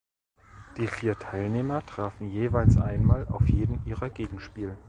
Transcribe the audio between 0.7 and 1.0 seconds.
Die